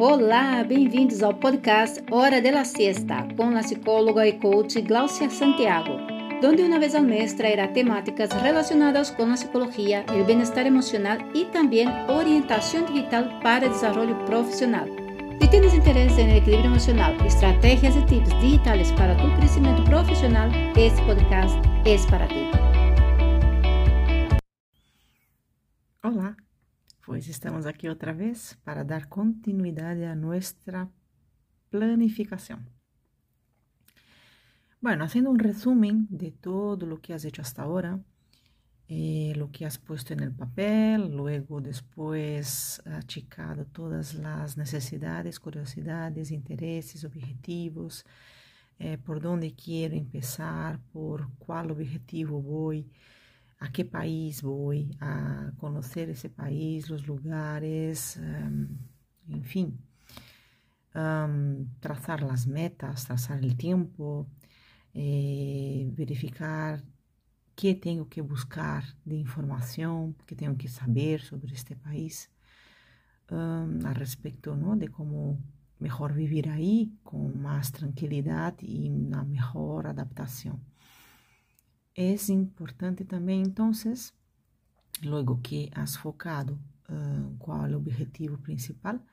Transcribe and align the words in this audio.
Olá, 0.00 0.62
bem-vindos 0.62 1.24
ao 1.24 1.34
podcast 1.34 2.00
Hora 2.08 2.40
de 2.40 2.52
la 2.52 2.64
Siesta 2.64 3.26
com 3.36 3.56
a 3.56 3.58
psicóloga 3.58 4.24
e 4.28 4.34
coach 4.34 4.80
Glaucia 4.80 5.28
Santiago, 5.28 5.90
onde 6.40 6.62
uma 6.62 6.78
vez 6.78 6.94
ao 6.94 7.02
mês 7.02 7.32
trairá 7.32 7.66
temáticas 7.66 8.30
relacionadas 8.30 9.10
com 9.10 9.24
a 9.24 9.32
psicologia, 9.32 10.04
o 10.08 10.22
bem-estar 10.22 10.68
emocional 10.68 11.18
e 11.34 11.46
também 11.46 11.88
orientação 12.08 12.84
digital 12.84 13.24
para 13.42 13.68
desenvolvimento 13.68 14.24
profissional. 14.24 14.86
Se 15.42 15.48
tienes 15.48 15.74
interesse 15.74 16.20
em 16.20 16.36
equilíbrio 16.36 16.70
emocional, 16.70 17.12
estratégias 17.26 17.96
e 17.96 18.02
tips 18.06 18.38
digitais 18.38 18.92
para 18.92 19.16
tu 19.16 19.28
crescimento 19.36 19.82
profissional, 19.82 20.48
este 20.76 21.02
podcast 21.06 21.58
é 21.84 22.08
para 22.08 22.28
ti. 22.28 22.77
Pues 27.08 27.26
estamos 27.28 27.64
aquí 27.64 27.88
otra 27.88 28.12
vez 28.12 28.58
para 28.64 28.84
dar 28.84 29.08
continuidad 29.08 30.04
a 30.04 30.14
nuestra 30.14 30.90
planificación. 31.70 32.68
Bueno, 34.82 35.04
haciendo 35.04 35.30
un 35.30 35.38
resumen 35.38 36.06
de 36.10 36.32
todo 36.32 36.84
lo 36.84 37.00
que 37.00 37.14
has 37.14 37.24
hecho 37.24 37.40
hasta 37.40 37.62
ahora, 37.62 37.98
eh, 38.88 39.32
lo 39.36 39.50
que 39.50 39.64
has 39.64 39.78
puesto 39.78 40.12
en 40.12 40.20
el 40.20 40.32
papel, 40.32 41.10
luego 41.16 41.62
después 41.62 42.82
achicado 42.84 43.64
todas 43.64 44.12
las 44.12 44.58
necesidades, 44.58 45.40
curiosidades, 45.40 46.30
intereses, 46.30 47.04
objetivos, 47.04 48.04
eh, 48.78 48.98
por 48.98 49.22
dónde 49.22 49.54
quiero 49.54 49.96
empezar, 49.96 50.78
por 50.92 51.30
cuál 51.38 51.70
objetivo 51.70 52.42
voy 52.42 52.86
a 53.60 53.72
qué 53.72 53.84
país 53.84 54.42
voy, 54.42 54.96
a 55.00 55.52
conocer 55.58 56.10
ese 56.10 56.30
país, 56.30 56.88
los 56.88 57.06
lugares, 57.06 58.16
um, 58.18 58.68
en 59.28 59.44
fin, 59.44 59.78
um, 60.94 61.66
trazar 61.80 62.22
las 62.22 62.46
metas, 62.46 63.06
trazar 63.06 63.42
el 63.42 63.56
tiempo, 63.56 64.28
eh, 64.94 65.90
verificar 65.92 66.84
qué 67.54 67.74
tengo 67.74 68.08
que 68.08 68.20
buscar 68.20 68.84
de 69.04 69.16
información, 69.16 70.14
qué 70.26 70.36
tengo 70.36 70.56
que 70.56 70.68
saber 70.68 71.20
sobre 71.20 71.52
este 71.54 71.74
país, 71.76 72.30
um, 73.30 73.84
al 73.84 73.94
respecto 73.96 74.56
¿no? 74.56 74.76
de 74.76 74.88
cómo 74.88 75.38
mejor 75.80 76.14
vivir 76.14 76.48
ahí 76.48 76.92
con 77.02 77.40
más 77.40 77.72
tranquilidad 77.72 78.54
y 78.60 78.90
una 78.90 79.24
mejor 79.24 79.88
adaptación. 79.88 80.60
Es 81.98 82.28
importante 82.28 83.04
también 83.04 83.40
entonces, 83.40 84.14
luego 85.02 85.40
que 85.42 85.68
has 85.74 85.98
focado 85.98 86.56
uh, 86.88 87.36
cuál 87.38 87.62
es 87.62 87.68
el 87.70 87.74
objetivo 87.74 88.36
principal 88.38 89.04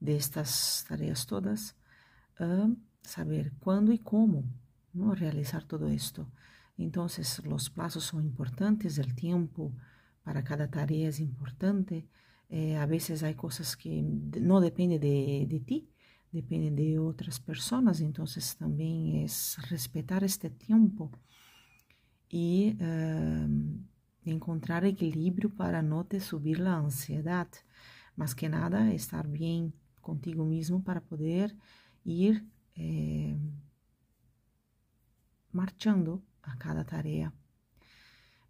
de 0.00 0.16
estas 0.16 0.86
tareas 0.88 1.26
todas, 1.26 1.76
uh, 2.40 2.74
saber 3.02 3.52
cuándo 3.58 3.92
y 3.92 3.98
cómo 3.98 4.44
¿no? 4.94 5.14
realizar 5.14 5.64
todo 5.64 5.88
esto. 5.88 6.26
Entonces, 6.78 7.44
los 7.44 7.68
plazos 7.68 8.04
son 8.04 8.24
importantes, 8.24 8.96
el 8.96 9.14
tiempo 9.14 9.74
para 10.22 10.42
cada 10.42 10.70
tarea 10.70 11.10
es 11.10 11.20
importante. 11.20 12.08
Eh, 12.48 12.78
a 12.78 12.86
veces 12.86 13.24
hay 13.24 13.34
cosas 13.34 13.76
que 13.76 14.02
no 14.02 14.62
dependen 14.62 15.00
de, 15.02 15.44
de, 15.46 15.60
ti, 15.60 15.90
dependen 16.32 16.76
de 16.76 16.98
otras 16.98 17.40
personas, 17.40 18.00
entonces 18.00 18.56
también 18.56 19.16
es 19.16 19.58
respetar 19.68 20.24
este 20.24 20.48
tiempo 20.48 21.12
e 22.30 22.76
uh, 22.80 23.84
encontrar 24.30 24.84
equilíbrio 24.84 25.50
para 25.50 25.82
não 25.82 26.04
te 26.04 26.18
subir 26.20 26.60
a 26.62 26.78
ansiedade, 26.78 27.60
mas 28.16 28.34
que 28.34 28.48
nada, 28.48 28.92
estar 28.94 29.26
bem 29.26 29.72
contigo 30.00 30.44
mesmo 30.44 30.82
para 30.82 31.00
poder 31.00 31.54
ir 32.04 32.44
eh, 32.76 33.36
marchando 35.52 36.22
a 36.42 36.56
cada 36.56 36.84
tarefa, 36.84 37.32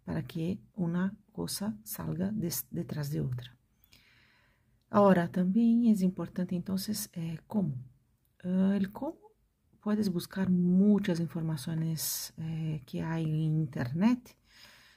para 0.05 0.21
que 0.23 0.59
uma 0.75 1.15
coisa 1.31 1.77
salga 1.83 2.33
detrás 2.71 3.09
de 3.09 3.19
outra. 3.19 3.51
Agora, 4.89 5.27
também 5.27 5.91
é 5.91 6.05
importante, 6.05 6.55
então, 6.55 6.75
eh, 7.13 7.37
como. 7.47 7.73
Uh, 8.45 8.73
el 8.73 8.91
como 8.91 9.26
puedes 9.81 10.11
buscar 10.11 10.49
muchas 10.49 11.19
informaciones 11.19 12.33
eh, 12.37 12.81
que 12.85 13.01
hay 13.01 13.23
en 13.23 13.35
internet 13.35 14.35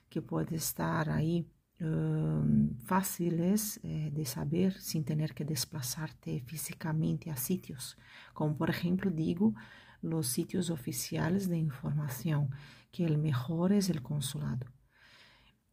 que 0.08 0.20
pueden 0.20 0.54
estar 0.54 1.08
ahí 1.08 1.46
um, 1.80 2.76
fáciles 2.84 3.80
eh, 3.84 4.10
de 4.12 4.24
saber 4.24 4.72
sin 4.80 5.04
tener 5.04 5.34
que 5.34 5.44
desplazarte 5.44 6.40
físicamente 6.40 7.30
a 7.30 7.36
sitios, 7.36 7.96
como 8.34 8.56
por 8.56 8.70
ejemplo 8.70 9.10
digo, 9.10 9.54
los 10.02 10.26
sitios 10.26 10.70
oficiales 10.70 11.48
de 11.48 11.58
información, 11.58 12.50
que 12.90 13.04
el 13.04 13.18
mejor 13.18 13.72
es 13.72 13.88
el 13.88 14.02
consulado. 14.02 14.66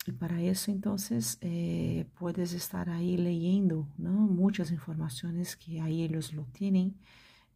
Y 0.05 0.11
para 0.13 0.41
eso 0.41 0.71
entonces 0.71 1.37
eh, 1.41 2.05
puedes 2.17 2.53
estar 2.53 2.89
ahí 2.89 3.17
leyendo 3.17 3.89
¿no? 3.97 4.11
muchas 4.11 4.71
informaciones 4.71 5.57
que 5.57 5.81
ahí 5.81 6.03
ellos 6.03 6.31
lo 6.31 6.45
tienen 6.45 6.95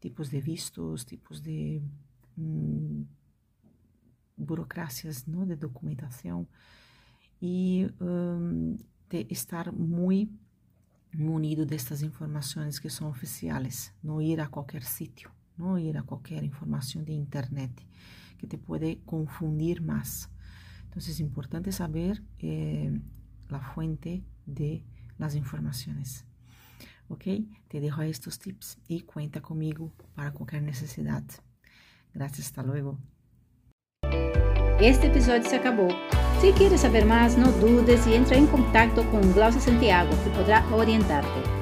tipos 0.01 0.29
de 0.29 0.41
vistos, 0.41 1.05
tipos 1.05 1.41
de 1.41 1.81
hum, 2.37 3.05
burocracias 4.35 5.27
¿no? 5.27 5.45
de 5.45 5.55
documentação 5.55 6.47
e 7.41 7.87
um, 8.01 8.75
de 9.07 9.27
estar 9.29 9.71
muito 9.71 10.33
munido 11.13 11.65
destas 11.65 12.01
informações 12.01 12.79
que 12.79 12.89
são 12.89 13.09
oficiais, 13.09 13.93
não 14.03 14.21
ir 14.21 14.39
a 14.39 14.47
qualquer 14.47 14.83
sítio, 14.83 15.29
não 15.57 15.77
ir 15.77 15.97
a 15.97 16.03
qualquer 16.03 16.43
informação 16.43 17.03
de 17.03 17.11
internet 17.11 17.85
que 18.37 18.47
te 18.47 18.57
pode 18.57 18.97
confundir 19.05 19.81
mais. 19.81 20.29
Então 20.89 21.01
é 21.05 21.21
importante 21.21 21.71
saber 21.71 22.23
eh, 22.41 22.91
a 23.49 23.59
fuente 23.59 24.23
de 24.47 24.83
las 25.19 25.35
informações. 25.35 26.30
¿Ok? 27.11 27.23
Te 27.67 27.79
dejo 27.79 28.01
estos 28.01 28.39
tips 28.39 28.77
y 28.87 29.01
cuenta 29.01 29.41
conmigo 29.41 29.91
para 30.15 30.31
cualquier 30.31 30.63
necesidad. 30.63 31.23
Gracias, 32.13 32.47
hasta 32.47 32.63
luego. 32.63 32.97
Este 34.79 35.07
episódio 35.07 35.47
se 35.47 35.57
acabou. 35.57 35.89
Se 36.41 36.51
quieres 36.53 36.81
saber 36.81 37.05
mais, 37.05 37.37
não 37.37 37.51
dudes 37.59 38.07
e 38.07 38.15
entra 38.15 38.35
em 38.35 38.47
contato 38.47 39.03
com 39.11 39.21
Glaucia 39.33 39.61
Santiago, 39.61 40.11
que 40.23 40.29
poderá 40.31 40.65
orientarte. 40.73 41.60